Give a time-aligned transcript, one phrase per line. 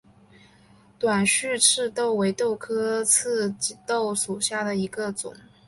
[0.97, 5.31] 短序棘豆为豆科棘豆属下的一个种。